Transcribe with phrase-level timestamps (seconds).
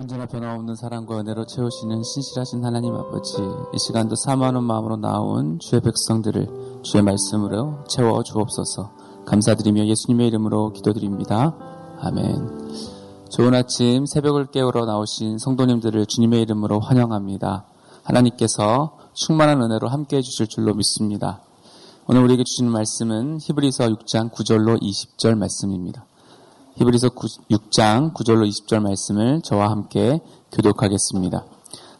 [0.00, 6.80] 언제나 변함없는 사랑과 은혜로 채우시는 신실하신 하나님 아버지, 이 시간도 사모하는 마음으로 나온 주의 백성들을
[6.82, 8.90] 주의 말씀으로 채워 주옵소서.
[9.26, 11.54] 감사드리며 예수님의 이름으로 기도드립니다.
[12.00, 12.72] 아멘.
[13.28, 17.66] 좋은 아침 새벽을 깨우러 나오신 성도님들을 주님의 이름으로 환영합니다.
[18.02, 21.42] 하나님께서 충만한 은혜로 함께 해주실 줄로 믿습니다.
[22.06, 26.06] 오늘 우리에게 주시는 말씀은 히브리서 6장 9절로 20절 말씀입니다.
[26.76, 30.20] 히브리서 6장 9절로 20절 말씀을 저와 함께
[30.52, 31.44] 교독하겠습니다.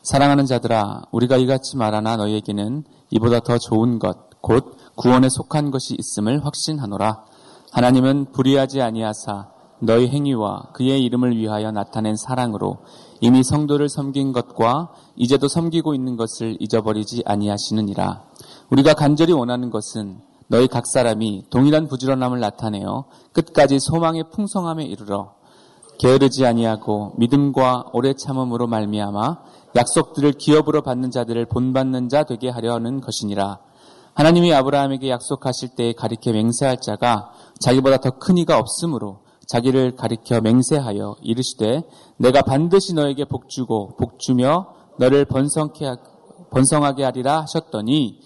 [0.02, 6.44] 사랑하는 자들아 우리가 이같이 말하나 너희에게는 이보다 더 좋은 것 곧 구원에 속한 것이 있음을
[6.44, 7.24] 확신하노라.
[7.72, 9.48] 하나님은 불의하지 아니하사
[9.80, 12.78] 너희 행위와 그의 이름을 위하여 나타낸 사랑으로
[13.20, 18.24] 이미 성도를 섬긴 것과 이제도 섬기고 있는 것을 잊어버리지 아니하시느니라.
[18.70, 25.34] 우리가 간절히 원하는 것은 너희 각 사람이 동일한 부지런함을 나타내어 끝까지 소망의 풍성함에 이르러
[26.00, 29.38] 게으르지 아니하고 믿음과 오래 참음으로 말미암아
[29.76, 33.60] 약속들을 기업으로 받는 자들을 본받는 자 되게 하려는 것이니라.
[34.14, 41.16] 하나님이 아브라함에게 약속하실 때에 가리켜 맹세할 자가 자기보다 더 큰 이가 없으므로 자기를 가리켜 맹세하여
[41.22, 41.82] 이르시되
[42.16, 44.66] 내가 반드시 너에게 복주고 복주며
[44.98, 45.86] 너를 번성케
[46.50, 48.18] 번성하게 하리라 하셨더니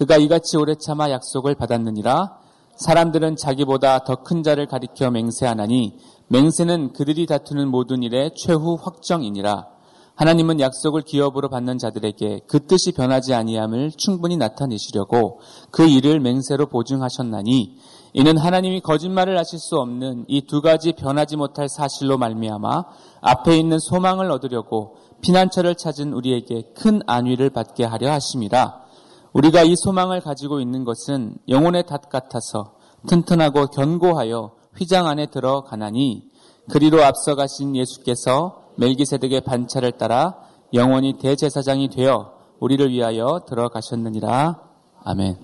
[0.00, 2.38] 그가 이같이 오래 참아 약속을 받았느니라
[2.76, 5.98] 사람들은 자기보다 더 큰 자를 가리켜 맹세하나니
[6.28, 9.66] 맹세는 그들이 다투는 모든 일의 최후 확정이니라
[10.14, 15.40] 하나님은 약속을 기업으로 받는 자들에게 그 뜻이 변하지 아니함을 충분히 나타내시려고
[15.70, 17.76] 그 일을 맹세로 보증하셨나니
[18.14, 22.84] 이는 하나님이 거짓말을 하실 수 없는 이 두 가지 변하지 못할 사실로 말미암아
[23.20, 28.88] 앞에 있는 소망을 얻으려고 피난처를 찾은 우리에게 큰 안위를 받게 하려 하심이라.
[29.32, 32.72] 우리가 이 소망을 가지고 있는 것은 영혼의 닷 같아서
[33.06, 36.24] 튼튼하고 견고하여 휘장 안에 들어가나니
[36.70, 40.36] 그리로 앞서가신 예수께서 멜기세덱의 반차를 따라
[40.72, 44.60] 영원히 대제사장이 되어 우리를 위하여 들어가셨느니라.
[45.02, 45.38] 아멘.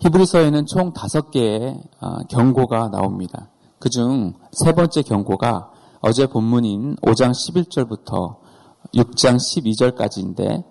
[0.00, 1.80] 히브리서에는 총 다섯 개의
[2.28, 3.48] 경고가 나옵니다.
[3.78, 5.70] 그중 세 번째 경고가
[6.00, 8.36] 어제 본문인 5장 11절부터
[8.94, 10.64] 6장 12절까지인데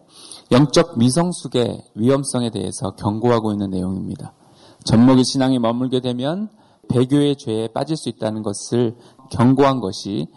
[0.51, 4.33] 영적 미성숙의 위험성에 대해서 경고하고 있는 내용입니다.
[4.85, 6.49] 젖먹이 신앙에 머물게 되면
[6.89, 8.95] 배교의 죄에 빠질 수 있다는 것을
[9.31, 10.27] 경고한 것이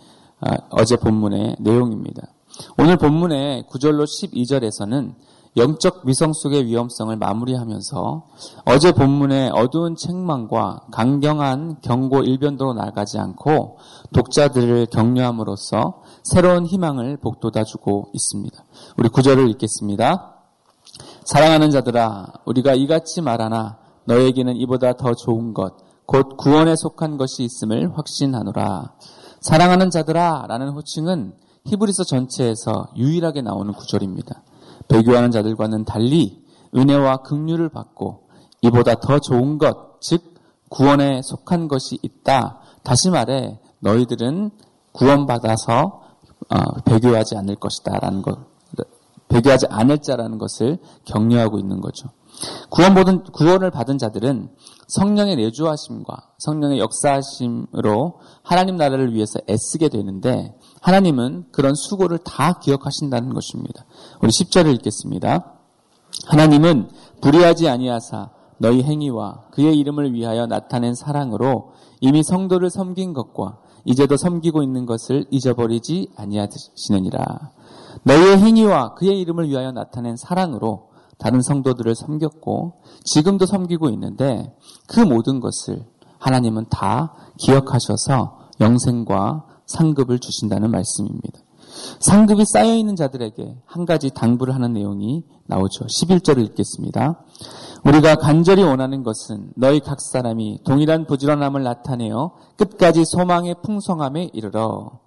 [0.70, 2.32] 어제 본문의 내용입니다.
[2.76, 5.14] 오늘 본문의 9절로 12절에서는
[5.56, 8.26] 영적 미성숙의 위험성을 마무리하면서
[8.64, 13.78] 어제 본문의 어두운 책망과 강경한 경고 일변도로 나가지 않고
[14.12, 18.64] 독자들을 격려함으로써 새로운 희망을 복돋아 주고 있습니다.
[18.96, 20.36] 우리 구절을 읽겠습니다.
[21.24, 27.96] 사랑하는 자들아 우리가 이같이 말하나 너에게는 이보다 더 좋은 것 곧 구원에 속한 것이 있음을
[27.96, 28.94] 확신하노라.
[29.42, 31.34] 사랑하는 자들아 라는 호칭은
[31.66, 34.42] 히브리서 전체에서 유일하게 나오는 구절입니다.
[34.90, 36.44] 배교하는 자들과는 달리
[36.76, 38.28] 은혜와 긍휼을 받고
[38.62, 40.34] 이보다 더 좋은 것, 즉
[40.68, 42.60] 구원에 속한 것이 있다.
[42.82, 44.50] 다시 말해 너희들은
[44.92, 46.02] 구원받아서
[46.50, 48.38] 어, 배교하지 않을 것이다라는 것,
[49.28, 52.08] 배교하지 않을 자라는 것을 격려하고 있는 거죠.
[52.68, 54.50] 구원 받은, 구원을 받은 자들은
[54.90, 63.84] 성령의 내주하심과 성령의 역사하심으로 하나님 나라를 위해서 애쓰게 되는데 하나님은 그런 수고를 다 기억하신다는 것입니다.
[64.20, 65.54] 우리 10절을 읽겠습니다.
[66.26, 66.90] 하나님은
[67.20, 74.62] 불의하지 아니하사 너희 행위와 그의 이름을 위하여 나타낸 사랑으로 이미 성도를 섬긴 것과 이제도 섬기고
[74.62, 77.52] 있는 것을 잊어버리지 아니하시느니라.
[78.02, 80.89] 너희의 행위와 그의 이름을 위하여 나타낸 사랑으로
[81.20, 84.54] 다른 성도들을 섬겼고 지금도 섬기고 있는데
[84.88, 85.84] 그 모든 것을
[86.18, 91.40] 하나님은 다 기억하셔서 영생과 상급을 주신다는 말씀입니다.
[92.00, 95.86] 상급이 쌓여 있는 자들에게 한 가지 당부를 하는 내용이 나오죠.
[95.86, 97.24] 11절을 읽겠습니다.
[97.84, 105.00] 우리가 간절히 원하는 것은 너희 각 사람이 동일한 부지런함을 나타내어 끝까지 소망의 풍성함에 이르러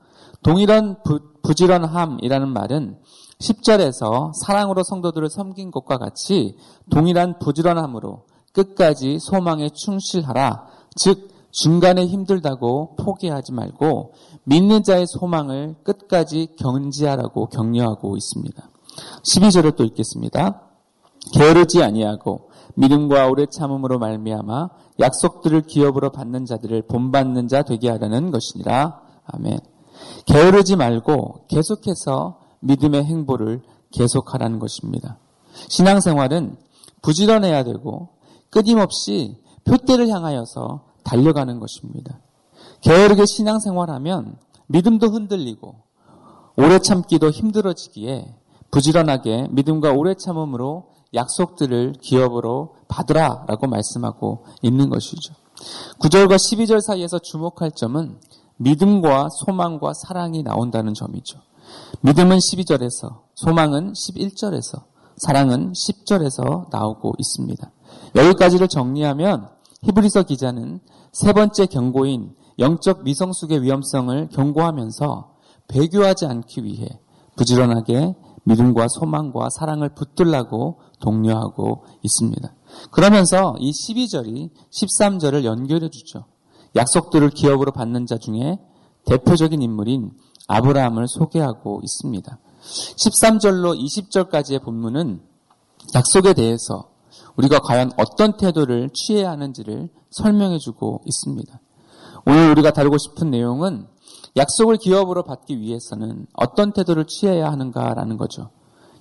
[0.44, 2.98] 동일한 부, 부지런함이라는 말은
[3.40, 6.58] 10절에서 사랑으로 성도들을 섬긴 것과 같이
[6.90, 8.24] 동일한 부지런함으로
[8.54, 10.68] 끝까지 소망에 충실하라.
[10.96, 14.14] 즉 중간에 힘들다고 포기하지 말고
[14.46, 18.70] 믿는 자의 소망을 끝까지 견지하라고 격려하고 있습니다.
[19.24, 20.62] 12절을 또 읽겠습니다.
[21.34, 24.70] 게으르지 아니하고 믿음과 오래 참음으로 말미암아
[25.00, 29.02] 약속들을 기업으로 받는 자들을 본받는 자 되게 하라는 것이니라.
[29.26, 29.73] 아멘.
[30.26, 33.62] 게으르지 말고 계속해서 믿음의 행보를
[33.92, 35.18] 계속하라는 것입니다.
[35.70, 36.58] 신앙생활은
[37.02, 38.10] 부지런해야 되고
[38.50, 42.20] 끊임없이 표대를 향하여서 달려가는 것입니다.
[42.82, 45.76] 게으르게 신앙생활하면 믿음도 흔들리고
[46.58, 48.36] 오래 참기도 힘들어지기에
[48.72, 55.34] 부지런하게 믿음과 오래 참음으로 약속들을 기업으로 받으라 라고 말씀하고 있는 것이죠.
[56.00, 58.18] 9절과 12절 사이에서 주목할 점은
[58.58, 61.40] 믿음과 소망과 사랑이 나온다는 점이죠.
[62.02, 64.84] 믿음은 12절에서, 소망은 11절에서,
[65.18, 67.72] 사랑은 10절에서 나오고 있습니다.
[68.16, 69.50] 여기까지를 정리하면
[69.84, 70.80] 히브리서 기자는
[71.12, 75.34] 세 번째 경고인 영적 미성숙의 위험성을 경고하면서
[75.68, 76.88] 배교하지 않기 위해
[77.36, 78.16] 부지런하게
[78.46, 82.54] 믿음과 소망과 사랑을 붙들라고 독려하고 있습니다.
[82.92, 86.26] 그러면서 이 12절이 13절을 연결해 주죠.
[86.76, 88.58] 약속들을 기업으로 받는 자 중에
[89.06, 90.12] 대표적인 인물인
[90.48, 92.40] 아브라함을 소개하고 있습니다.
[92.64, 95.22] 13절로 20절까지의 본문은
[95.96, 96.90] 약속에 대해서
[97.36, 101.60] 우리가 과연 어떤 태도를 취해야 하는지를 설명해 주고 있습니다.
[102.26, 103.88] 오늘 우리가 다루고 싶은 내용은
[104.38, 108.50] 약속을 기업으로 받기 위해서는 어떤 태도를 취해야 하는가라는 거죠.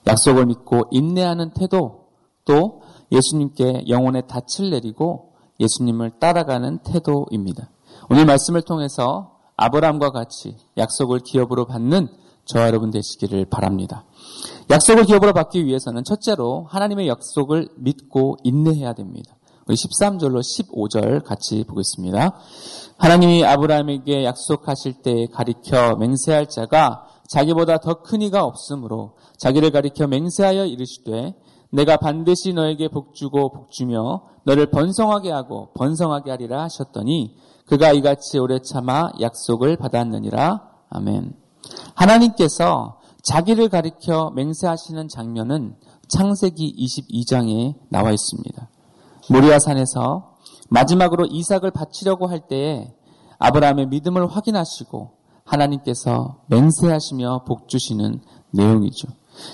[0.06, 2.08] 약속을 믿고 인내하는 태도,
[2.44, 2.82] 또
[3.12, 7.70] 예수님께 영혼의 닻을 내리고 예수님을 따라가는 태도입니다.
[8.10, 12.08] 오늘 말씀을 통해서 아브라함과 같이 약속을 기업으로 받는
[12.44, 14.04] 저와 여러분 되시기를 바랍니다.
[14.70, 19.36] 약속을 기업으로 받기 위해서는 첫째로 하나님의 약속을 믿고 인내해야 됩니다.
[19.68, 22.36] 우리 13절로 15절 같이 보겠습니다.
[22.98, 30.66] 하나님이 아브라함에게 약속하실 때 가리켜 맹세할 자가 자기보다 더 큰 이가 없으므로 자기를 가리켜 맹세하여
[30.66, 31.34] 이르시되
[31.72, 37.34] 내가 반드시 너에게 복주고 복주며 너를 번성하게 하고 번성하게 하리라 하셨더니
[37.66, 40.68] 그가 이같이 오래 참아 약속을 받았느니라.
[40.90, 41.34] 아멘.
[41.94, 45.76] 하나님께서 자기를 가리켜 맹세하시는 장면은
[46.08, 48.68] 창세기 22장에 나와 있습니다.
[49.30, 50.36] 모리아산에서
[50.68, 52.92] 마지막으로 이삭을 바치려고 할 때에
[53.38, 55.10] 아브라함의 믿음을 확인하시고
[55.44, 58.20] 하나님께서 맹세하시며 복 주시는
[58.50, 59.08] 내용이죠.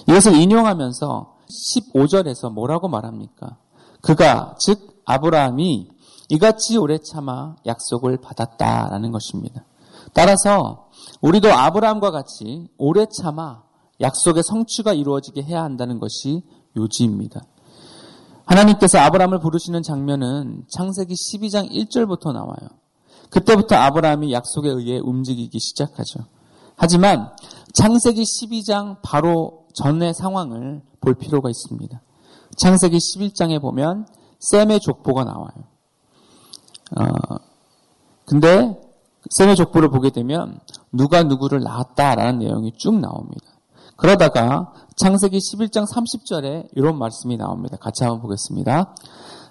[0.09, 3.57] 이것을 인용하면서 15절에서 뭐라고 말합니까?
[4.01, 5.89] 그가 즉 아브라함이
[6.31, 9.65] 이같이 오래 참아 약속을 받았다라는 것입니다.
[10.13, 10.89] 따라서
[11.21, 13.63] 우리도 아브라함과 같이 오래 참아
[14.01, 16.43] 약속의 성취가 이루어지게 해야 한다는 것이
[16.77, 17.43] 요지입니다.
[18.45, 22.69] 하나님께서 아브라함을 부르시는 장면은 창세기 12장 1절부터 나와요.
[23.31, 26.21] 그때부터 아브라함이 약속에 의해 움직이기 시작하죠.
[26.77, 27.31] 하지만
[27.75, 32.01] 창세기 12장 바로 전의 상황을 볼 필요가 있습니다.
[32.57, 34.07] 창세기 11장에 보면
[34.41, 35.53] 셈의 족보가 나와요.
[36.97, 37.37] 어,
[38.25, 38.81] 근데
[39.31, 40.59] 셈의 족보를 보게 되면
[40.93, 43.45] 누가 누구를 낳았다라는 내용이 쭉 나옵니다.
[43.97, 47.77] 그러다가 창세기 11장 30절에 이런 말씀이 나옵니다.
[47.77, 48.95] 같이 한번 보겠습니다.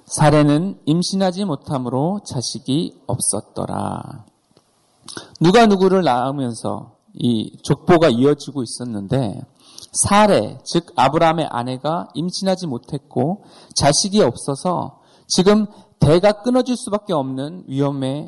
[0.06, 4.26] 사례는 임신하지 못함으로 자식이 없었더라.
[5.40, 9.42] 누가 누구를 낳으면서 이 족보가 이어지고 있었는데
[10.04, 13.44] 사례, 즉 아브라함의 아내가 임신하지 못했고
[13.76, 15.66] 자식이 없어서 지금
[16.00, 18.28] 대가 끊어질 수밖에 없는 위험에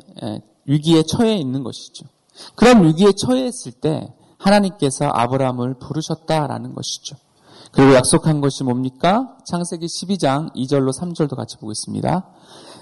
[0.66, 2.06] 위기에 처해 있는 것이죠.
[2.54, 7.16] 그런 위기에 처해 있을 때 하나님께서 아브라함을 부르셨다라는 것이죠.
[7.72, 9.36] 그리고 약속한 것이 뭡니까?
[9.46, 12.26] 창세기 12장 2절로 3절도 같이 보겠습니다.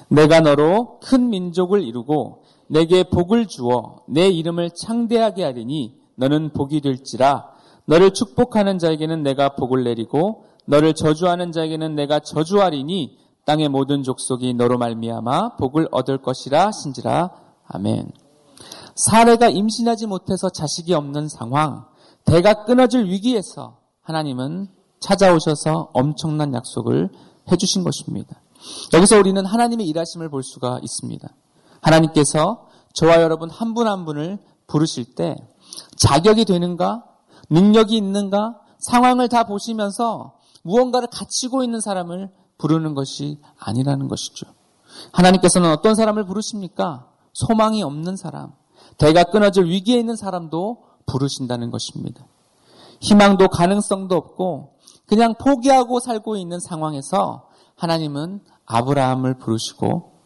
[0.08, 7.57] 내가 너로 큰 민족을 이루고 내게 복을 주어 내 이름을 창대하게 하리니 너는 복이 될지라
[7.88, 14.76] 너를 축복하는 자에게는 내가 복을 내리고 너를 저주하는 자에게는 내가 저주하리니 땅의 모든 족속이 너로
[14.76, 17.30] 말미암아 복을 얻을 것이라 신지라
[17.66, 18.12] 아멘.
[18.95, 21.87] 사례가 임신하지 못해서 자식이 없는 상황,
[22.25, 24.68] 대가 끊어질 위기에서 하나님은
[25.00, 27.09] 찾아오셔서 엄청난 약속을
[27.50, 28.42] 해주신 것입니다.
[28.92, 31.26] 여기서 우리는 하나님의 일하심을 볼 수가 있습니다.
[31.80, 35.37] 하나님께서 저와 여러분 한 분한 한 분을 부르실 때
[35.97, 37.04] 자격이 되는가,
[37.50, 44.47] 능력이 있는가, 상황을 다 보시면서 무언가를 갖추고 있는 사람을 부르는 것이 아니라는 것이죠.
[45.12, 47.09] 하나님께서는 어떤 사람을 부르십니까?
[47.33, 48.52] 소망이 없는 사람,
[48.99, 52.25] 대가 끊어질 위기에 있는 사람도 부르신다는 것입니다.
[53.00, 54.75] 희망도 가능성도 없고
[55.07, 60.19] 그냥 포기하고 살고 있는 상황에서 하나님은 아브라함을 부르시고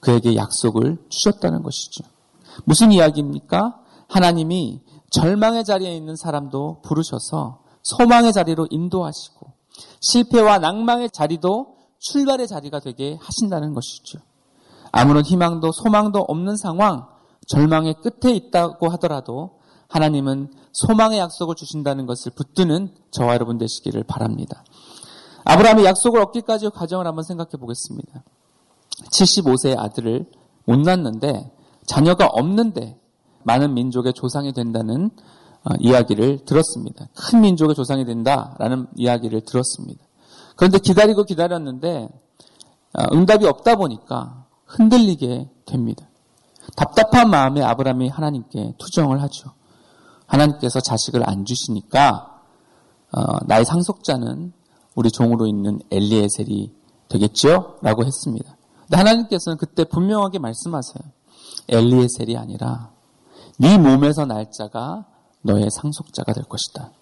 [0.00, 2.04] 그에게 약속을 주셨다는 것이죠.
[2.64, 3.78] 무슨 이야기입니까?
[4.08, 9.52] 하나님이 절망의 자리에 있는 사람도 부르셔서 소망의 자리로 인도하시고
[10.00, 14.20] 실패와 낭망의 자리도 출발의 자리가 되게 하신다는 것이죠.
[14.92, 17.06] 아무런 희망도 소망도 없는 상황,
[17.46, 24.64] 절망의 끝에 있다고 하더라도 하나님은 소망의 약속을 주신다는 것을 붙드는 저와 여러분 되시기를 바랍니다.
[25.44, 28.22] 아브라함이 약속을 얻기까지의 과정을 한번 생각해 보겠습니다.
[29.10, 30.26] 75세의 아들을
[30.64, 31.50] 못 낳는데
[31.86, 32.99] 자녀가 없는데
[33.42, 35.10] 많은 민족의 조상이 된다는
[35.64, 37.08] 어, 이야기를 들었습니다.
[37.14, 40.02] 큰 민족의 조상이 된다라는 이야기를 들었습니다.
[40.56, 42.08] 그런데 기다리고 기다렸는데
[42.92, 46.08] 어, 응답이 없다 보니까 흔들리게 됩니다.
[46.76, 49.52] 답답한 마음에 아브라함이 하나님께 투정을 하죠.
[50.26, 52.40] 하나님께서 자식을 안 주시니까
[53.12, 54.52] 어, 나의 상속자는
[54.94, 56.72] 우리 종으로 있는 엘리에셀이
[57.08, 57.78] 되겠죠?
[57.82, 58.56] 라고 했습니다.
[58.82, 61.02] 근데 하나님께서는 그때 분명하게 말씀하세요.
[61.68, 62.90] 엘리에셀이 아니라
[63.60, 65.04] 네 몸에서 날 자가
[65.42, 66.92] 너의 상속자가 될 것이다.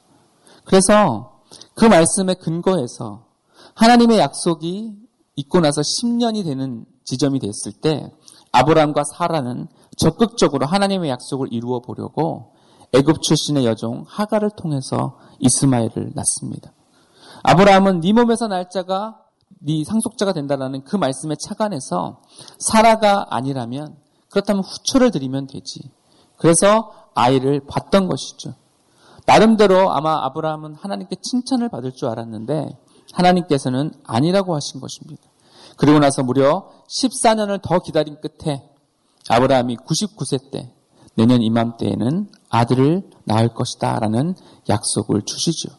[0.65, 1.41] 그래서
[1.75, 3.27] 그 말씀에 근거해서
[3.75, 4.93] 하나님의 약속이
[5.37, 8.13] 있고 나서 10년이 되는 지점이 됐을 때
[8.51, 12.55] 아브라함과 사라는 적극적으로 하나님의 약속을 이루어 보려고
[12.93, 16.73] 애굽 출신의 여종 하가를 통해서 이스마엘을 낳습니다.
[17.45, 19.21] 아브라함은 네 몸에서 날짜가
[19.61, 22.21] 네 상속자가 된다라는 그 말씀에 착안해서
[22.59, 23.97] 사라가 아니라면
[24.29, 25.98] 그렇다면 후초를 드리면 되지.
[26.39, 28.55] 그래서 아이를 봤던 것이죠.
[29.27, 32.79] 나름대로 아마 아브라함은 하나님께 칭찬을 받을 줄 알았는데
[33.13, 35.23] 하나님께서는 아니라고 하신 것입니다.
[35.77, 38.69] 그리고 나서 무려 14년을 더 기다린 끝에
[39.29, 40.73] 아브라함이 99세 때
[41.15, 44.35] 내년 이맘때에는 아들을 낳을 것이다 라는
[44.69, 45.71] 약속을 주시죠.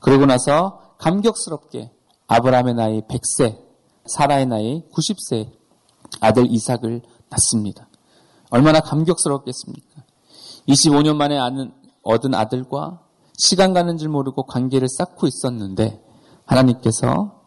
[0.00, 1.90] 그러고 나서 감격스럽게
[2.26, 3.58] 아브라함의 나이 100세,
[4.06, 5.50] 사라의 나이 90세
[6.20, 7.89] 아들 이삭을 낳습니다.
[8.50, 10.02] 얼마나 감격스럽겠습니까?
[10.68, 11.38] 25년 만에
[12.02, 13.00] 얻은 아들과
[13.38, 16.02] 시간 가는 줄 모르고 관계를 쌓고 있었는데
[16.44, 17.40] 하나님께서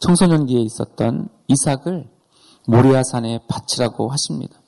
[0.00, 2.08] 청소년기에 있었던 이삭을
[2.66, 4.60] 모리아산에 바치라고 하십니다.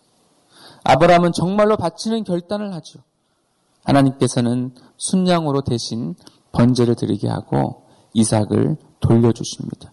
[0.85, 3.01] 아브라함은 정말로 바치는 결단을 하죠.
[3.85, 6.15] 하나님께서는 순양으로 대신
[6.53, 9.93] 번제를 드리게 하고 이삭을 돌려주십니다.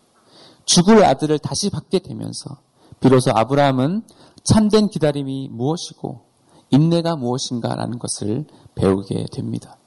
[0.65, 2.57] 죽을 아들을 다시 받게 되면서
[2.99, 4.03] 비로소 아브라함은
[4.47, 6.21] 참된 기다림이 무엇이고
[6.69, 9.77] 인내가 무엇인가라는 것을 배우게 됩니다.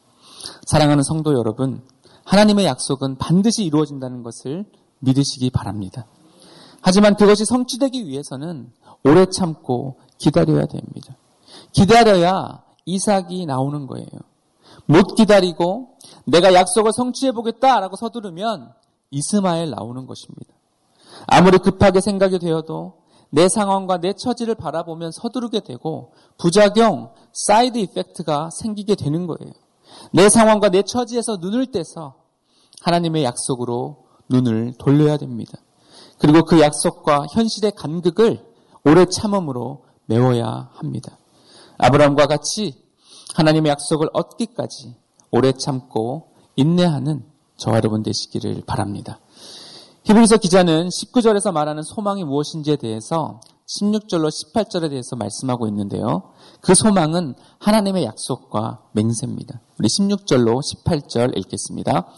[0.66, 1.82] 사랑하는 성도 여러분,
[2.24, 4.66] 하나님의 약속은 반드시 이루어진다는 것을
[4.98, 6.06] 믿으시기 바랍니다.
[6.82, 8.70] 하지만 그것이 성취되기 위해서는
[9.02, 11.16] 오래 참고 기다려야 됩니다.
[11.72, 14.06] 기다려야 이삭이 나오는 거예요.
[14.84, 18.72] 못 기다리고 내가 약속을 성취해 보겠다라고 서두르면
[19.10, 20.52] 이스마엘 나오는 것입니다.
[21.26, 22.99] 아무리 급하게 생각이 되어도
[23.30, 29.52] 내 상황과 내 처지를 바라보면 서두르게 되고 부작용, side effect가 생기게 되는 거예요.
[30.12, 32.16] 내 상황과 내 처지에서 눈을 떼서
[32.82, 35.58] 하나님의 약속으로 눈을 돌려야 됩니다.
[36.18, 38.44] 그리고 그 약속과 현실의 간극을
[38.84, 41.18] 오래 참음으로 메워야 합니다.
[41.78, 42.84] 아브라함과 같이
[43.34, 44.96] 하나님의 약속을 얻기까지
[45.30, 47.24] 오래 참고 인내하는
[47.56, 49.20] 저와 여러분 되시기를 바랍니다.
[50.10, 56.32] 히브리서 기자는 19절에서 말하는 소망이 무엇인지에 대해서 16절로 18절에 대해서 말씀하고 있는데요.
[56.60, 59.60] 그 소망은 하나님의 약속과 맹세입니다.
[59.78, 62.08] 우리 16절로 18절 읽겠습니다.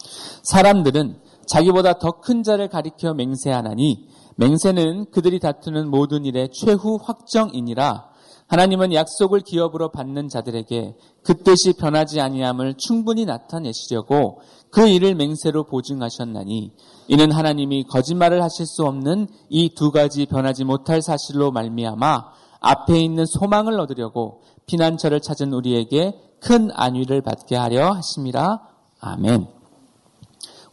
[0.42, 8.06] 사람들은 자기보다 더 큰 자를 가리켜 맹세하나니 맹세는 그들이 다투는 모든 일의 최후 확정이니라
[8.52, 10.94] 하나님은 약속을 기업으로 받는 자들에게
[11.24, 16.70] 그 뜻이 변하지 아니함을 충분히 나타내시려고 그 일을 맹세로 보증하셨나니
[17.08, 22.24] 이는 하나님이 거짓말을 하실 수 없는 이 두 가지 변하지 못할 사실로 말미암아
[22.60, 28.60] 앞에 있는 소망을 얻으려고 피난처를 찾은 우리에게 큰 안위를 받게 하려 하심이라.
[29.00, 29.46] 아멘.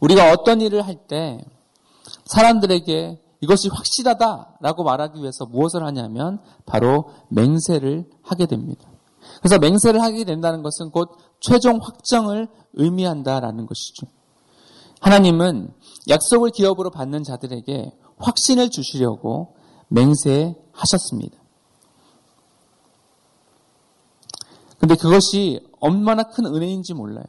[0.00, 1.42] 우리가 어떤 일을 할 때
[2.26, 8.90] 사람들에게 이것이 확실하다라고 말하기 위해서 무엇을 하냐면 바로 맹세를 하게 됩니다.
[9.38, 14.06] 그래서 맹세를 하게 된다는 것은 곧 최종 확정을 의미한다라는 것이죠.
[15.00, 15.72] 하나님은
[16.08, 19.54] 약속을 기업으로 받는 자들에게 확신을 주시려고
[19.88, 21.38] 맹세하셨습니다.
[24.78, 27.24] 근데 그것이 얼마나 큰 은혜인지 몰라요.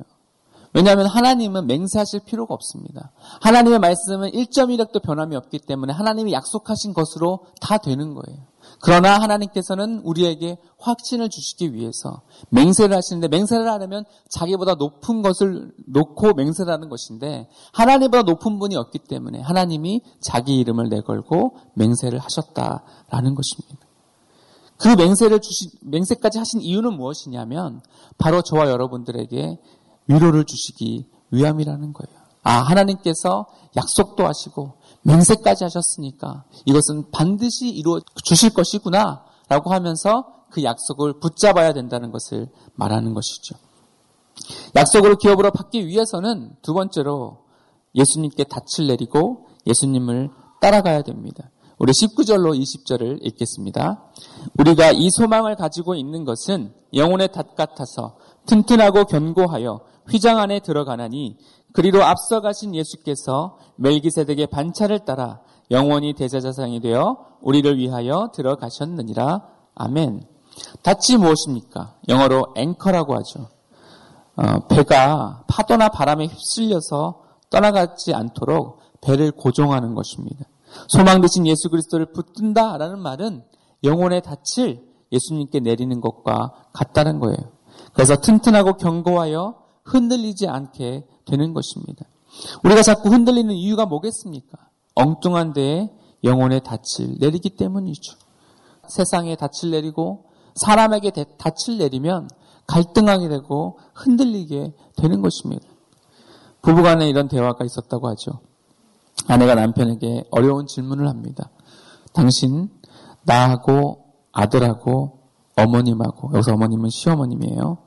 [0.74, 3.12] 왜냐하면 하나님은 맹세하실 필요가 없습니다.
[3.42, 8.52] 하나님의 말씀은 1.1획도 변함이 없기 때문에 하나님이 약속하신 것으로 다 되는 거예요.
[8.80, 16.72] 그러나 하나님께서는 우리에게 확신을 주시기 위해서 맹세를 하시는데 맹세를 하려면 자기보다 높은 것을 놓고 맹세를
[16.72, 23.88] 하는 것인데 하나님보다 높은 분이 없기 때문에 하나님이 자기 이름을 내걸고 맹세를 하셨다라는 것입니다.
[24.78, 27.82] 그 맹세를 주신 맹세까지 하신 이유는 무엇이냐면
[28.18, 29.60] 바로 저와 여러분들에게
[30.08, 32.22] 위로를 주시기 위함이라는 거예요.
[32.44, 41.20] 아, 하나님께서 약속도 하시고 맹세까지 하셨으니까 이것은 반드시 이루어 주실 것이구나 라고 하면서 그 약속을
[41.20, 43.56] 붙잡아야 된다는 것을 말하는 것이죠.
[44.76, 47.46] 약속으로 기업으로 받기 위해서는 두 번째로
[47.96, 50.30] 예수님께 닻을 내리고 예수님을
[50.62, 51.50] 따라가야 됩니다.
[51.82, 54.04] 우리 19절로 20절을 읽겠습니다.
[54.60, 61.40] 우리가 이 소망을 가지고 있는 것은 영혼의 닷 같아서 튼튼하고 견고하여 휘장 안에 들어가나니
[61.74, 65.40] 그리로 앞서가신 예수께서 멜기세덱의 반차를 따라
[65.72, 69.42] 영원히 대제사장이 되어 우리를 위하여 들어가셨느니라.
[69.74, 70.28] 아멘.
[70.84, 71.96] 닻이 무엇입니까?
[72.10, 73.50] 영어로 앵커라고 하죠.
[74.36, 80.46] 어, 배가 파도나 바람에 휩쓸려서 떠나가지 않도록 배를 고정하는 것입니다.
[80.88, 83.44] 소망 되신 예수 그리스도를 붙든다라는 말은
[83.84, 87.38] 영혼의 닻을 예수님께 내리는 것과 같다는 거예요.
[87.94, 92.06] 그래서 튼튼하고 견고하여 흔들리지 않게 되는 것입니다.
[92.64, 94.58] 우리가 자꾸 흔들리는 이유가 뭐겠습니까?
[94.96, 95.90] 엉뚱한 데에
[96.24, 98.16] 영혼의 닻을 내리기 때문이죠.
[98.88, 100.26] 세상에 닻을 내리고
[100.56, 102.30] 사람에게 닻을 내리면
[102.68, 105.68] 갈등하게 되고 흔들리게 되는 것입니다.
[106.62, 108.40] 부부간에 이런 대화가 있었다고 하죠.
[109.28, 111.50] 아내가 남편에게 어려운 질문을 합니다.
[112.14, 112.70] 당신
[113.24, 115.20] 나하고 아들하고
[115.56, 117.78] 어머님하고 여기서 어머님은 시어머님이에요.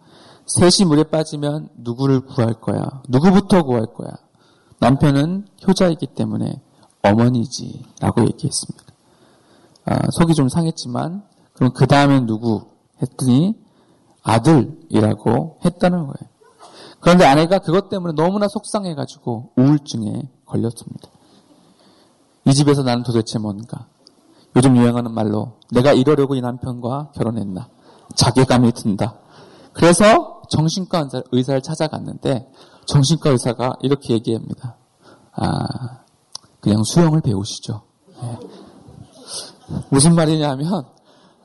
[0.46, 3.02] 셋이 물에 빠지면 누구를 구할 거야?
[3.08, 4.10] 누구부터 구할 거야?
[4.80, 6.60] 남편은 효자이기 때문에
[7.02, 8.84] 어머니지라고 얘기했습니다.
[9.86, 11.22] 아, 속이 좀 상했지만
[11.54, 12.66] 그럼 그 다음엔 누구
[13.02, 13.54] 했더니
[14.22, 16.34] 아들이라고 했다는 거예요.
[17.00, 21.10] 그런데 아내가 그것 때문에 너무나 속상해가지고 우울증에 걸렸습니다.
[22.46, 23.86] 이 집에서 나는 도대체 뭔가?
[24.56, 27.68] 요즘 유행하는 말로 내가 이러려고 이 남편과 결혼했나?
[28.14, 29.18] 자괴감이 든다.
[29.72, 32.50] 그래서 정신과 의사를 찾아갔는데
[32.86, 34.76] 정신과 의사가 이렇게 얘기합니다.
[35.32, 35.66] 아,
[36.60, 37.82] 그냥 수영을 배우시죠.
[38.22, 38.38] 네.
[39.90, 40.84] 무슨 말이냐면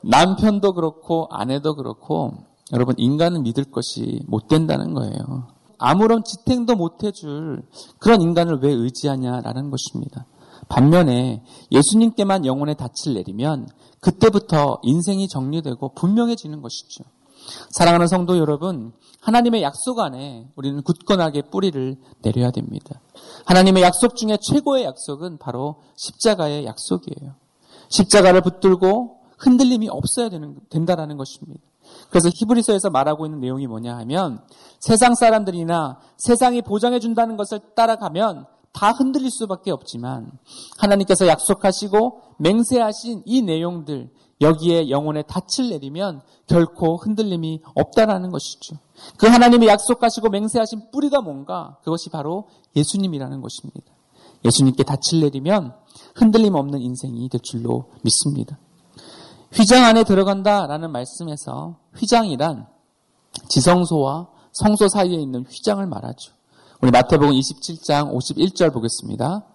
[0.03, 2.33] 남편도 그렇고 아내도 그렇고
[2.73, 5.47] 여러분 인간은 믿을 것이 못 된다는 거예요.
[5.77, 7.63] 아무런 지탱도 못 해줄
[7.99, 10.25] 그런 인간을 왜 의지하냐라는 것입니다.
[10.69, 13.67] 반면에 예수님께만 영혼의 닻을 내리면
[13.99, 17.03] 그때부터 인생이 정리되고 분명해지는 것이죠.
[17.71, 23.01] 사랑하는 성도 여러분, 하나님의 약속 안에 우리는 굳건하게 뿌리를 내려야 됩니다.
[23.45, 27.33] 하나님의 약속 중에 최고의 약속은 바로 십자가의 약속이에요.
[27.89, 31.61] 십자가를 붙들고 흔들림이 없어야 되는, 된다라는 것입니다.
[32.09, 34.41] 그래서 히브리서에서 말하고 있는 내용이 뭐냐 하면
[34.79, 40.31] 세상 사람들이나 세상이 보장해 준다는 것을 따라가면 다 흔들릴 수밖에 없지만
[40.77, 44.09] 하나님께서 약속하시고 맹세하신 이 내용들
[44.41, 48.77] 여기에 영혼의 닻을 내리면 결코 흔들림이 없다라는 것이죠.
[49.17, 53.91] 그 하나님이 약속하시고 맹세하신 뿌리가 뭔가 그것이 바로 예수님이라는 것입니다.
[54.45, 55.73] 예수님께 닻을 내리면
[56.15, 58.57] 흔들림 없는 인생이 될 줄로 믿습니다.
[59.51, 62.67] 휘장 안에 들어간다라는 말씀에서 휘장이란
[63.49, 66.33] 지성소와 성소 사이에 있는 휘장을 말하죠.
[66.81, 69.45] 우리 마태복음 27장 51절 보겠습니다.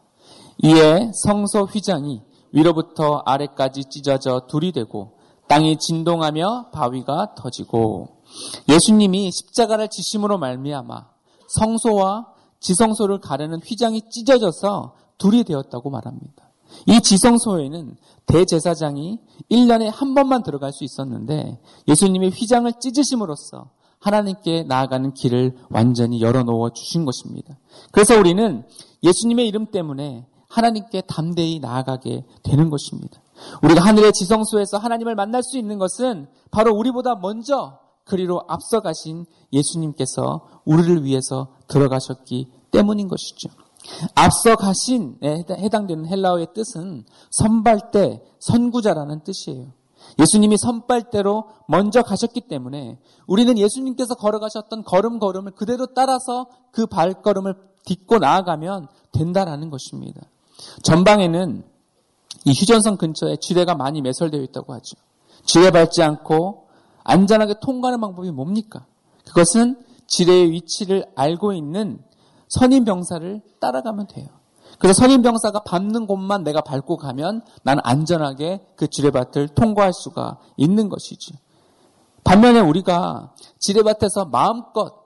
[0.62, 2.20] 이에 성소 휘장이
[2.52, 5.16] 위로부터 아래까지 찢어져 둘이 되고
[5.48, 8.20] 땅이 진동하며 바위가 터지고
[8.68, 11.06] 예수님이 십자가를 지심으로 말미암아
[11.48, 12.26] 성소와
[12.60, 16.50] 지성소를 가르는 휘장이 찢어져서 둘이 되었다고 말합니다.
[16.86, 19.18] 이 지성소에는 대제사장이
[19.50, 21.58] 1년에 한 번만 들어갈 수 있었는데
[21.88, 23.70] 예수님이 휘장을 찢으심으로써
[24.04, 27.58] 하나님께 나아가는 길을 완전히 열어놓아 주신 것입니다.
[27.90, 28.64] 그래서 우리는
[29.02, 33.22] 예수님의 이름 때문에 하나님께 담대히 나아가게 되는 것입니다.
[33.62, 41.04] 우리가 하늘의 지성소에서 하나님을 만날 수 있는 것은 바로 우리보다 먼저 그리로 앞서가신 예수님께서 우리를
[41.04, 43.48] 위해서 들어가셨기 때문인 것이죠.
[44.14, 49.72] 앞서가신에 해당되는 헬라어의 뜻은 선발대, 선구자라는 뜻이에요.
[50.18, 58.88] 예수님이 선발대로 먼저 가셨기 때문에 우리는 예수님께서 걸어가셨던 걸음걸음을 그대로 따라서 그 발걸음을 딛고 나아가면
[59.12, 60.22] 된다라는 것입니다.
[60.82, 61.64] 전방에는
[62.46, 64.96] 이 휴전선 근처에 지뢰가 많이 매설되어 있다고 하죠.
[65.44, 66.68] 지뢰 밟지 않고
[67.02, 68.86] 안전하게 통과하는 방법이 뭡니까?
[69.26, 71.98] 그것은 지뢰의 위치를 알고 있는
[72.48, 74.28] 선임 병사를 따라가면 돼요.
[74.78, 80.88] 그래서 선임 병사가 밟는 곳만 내가 밟고 가면 나는 안전하게 그 지뢰밭을 통과할 수가 있는
[80.88, 81.34] 것이지.
[82.24, 85.04] 반면에 우리가 지뢰밭에서 마음껏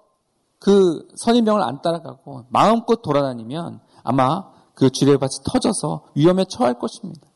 [0.59, 7.26] 그 선임병을 안 따라가고 마음껏 돌아다니면 아마 그 지뢰밭이 터져서 위험에 처할 것입니다.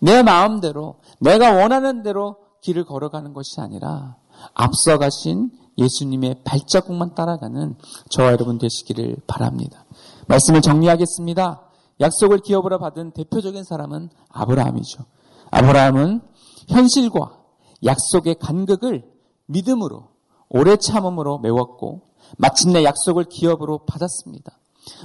[0.00, 4.16] 내 마음대로 내가 원하는 대로 길을 걸어가는 것이 아니라
[4.54, 7.76] 앞서가신 예수님의 발자국만 따라가는
[8.10, 9.84] 저와 여러분 되시기를 바랍니다.
[10.26, 11.65] 말씀을 정리하겠습니다.
[12.00, 15.04] 약속을 기업으로 받은 대표적인 사람은 아브라함이죠.
[15.50, 16.20] 아브라함은
[16.68, 17.38] 현실과
[17.84, 19.04] 약속의 간극을
[19.46, 20.08] 믿음으로
[20.48, 22.02] 오래 참음으로 메웠고
[22.38, 24.58] 마침내 약속을 기업으로 받았습니다.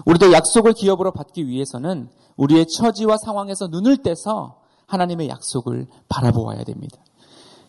[0.06, 6.98] 우리도 약속을 기업으로 받기 위해서는 우리의 처지와 상황에서 눈을 떼서 하나님의 약속을 바라보아야 됩니다.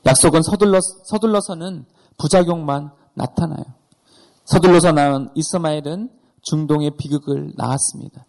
[0.04, 1.86] 약속은 서둘러, 서둘러서는
[2.18, 3.64] 부작용만 나타나요.
[4.44, 6.10] 서둘러서 나온 이스마엘은
[6.42, 8.26] 중동의 비극을 낳았습니다.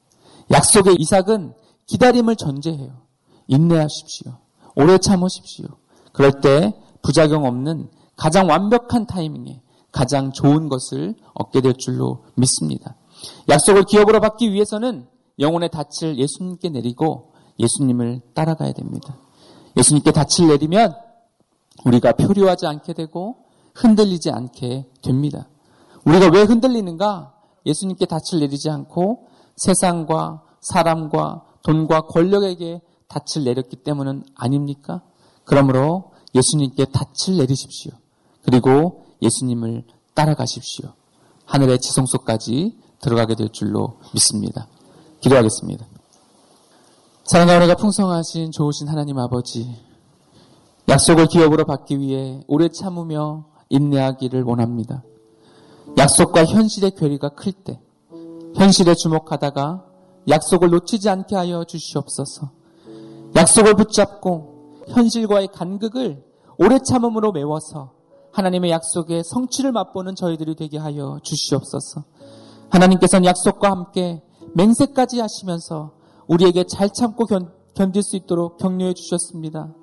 [0.51, 1.53] 약속의 이삭은
[1.87, 2.91] 기다림을 전제해요.
[3.47, 4.31] 인내하십시오.
[4.75, 5.67] 오래 참으십시오.
[6.11, 12.95] 그럴 때 부작용 없는 가장 완벽한 타이밍에 가장 좋은 것을 얻게 될 줄로 믿습니다.
[13.49, 15.07] 약속을 기업으로 받기 위해서는
[15.39, 19.17] 영혼의 닻을 예수님께 내리고 예수님을 따라가야 됩니다.
[19.77, 20.95] 예수님께 닻을 내리면
[21.85, 23.37] 우리가 표류하지 않게 되고
[23.75, 25.47] 흔들리지 않게 됩니다.
[26.05, 27.33] 우리가 왜 흔들리는가?
[27.65, 29.27] 예수님께 닻을 내리지 않고
[29.57, 35.01] 세상과 사람과 돈과 권력에게 닻을 내렸기 때문은 아닙니까?
[35.43, 37.91] 그러므로 예수님께 닻을 내리십시오.
[38.43, 40.93] 그리고 예수님을 따라가십시오.
[41.45, 44.67] 하늘의 지성소까지 들어가게 될 줄로 믿습니다.
[45.21, 45.85] 기도하겠습니다.
[47.25, 49.77] 사랑과 은혜가 풍성하신 좋으신 하나님 아버지,
[50.89, 55.03] 약속을 기업으로 받기 위해 오래 참으며 인내하기를 원합니다.
[55.97, 57.79] 약속과 현실의 괴리가 클 때,
[58.55, 59.85] 현실에 주목하다가
[60.29, 62.51] 약속을 놓치지 않게 하여 주시옵소서.
[63.35, 66.23] 약속을 붙잡고 현실과의 간극을
[66.57, 67.91] 오래 참음으로 메워서
[68.31, 72.03] 하나님의 약속의 성취를 맛보는 저희들이 되게 하여 주시옵소서.
[72.69, 74.21] 하나님께서는 약속과 함께
[74.55, 75.93] 맹세까지 하시면서
[76.27, 79.73] 우리에게 잘 참고 견, 견딜 수 있도록 격려해 주셨습니다.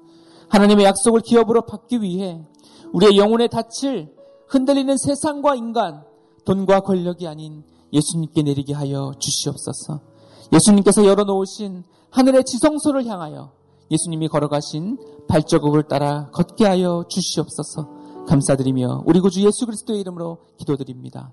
[0.48, 2.44] 하나님의 약속을 기업으로 받기 위해
[2.92, 4.12] 우리의 영혼의 닻을
[4.48, 6.02] 흔들리는 세상과 인간,
[6.44, 10.00] 돈과 권력이 아닌 예수님께 내리게 하여 주시옵소서.
[10.52, 13.52] 예수님께서 열어놓으신 하늘의 지성소를 향하여
[13.90, 14.98] 예수님이 걸어가신
[15.28, 17.88] 발자국을 따라 걷게 하여 주시옵소서.
[18.28, 21.32] 감사드리며 우리 구주 예수 그리스도의 이름으로 기도드립니다.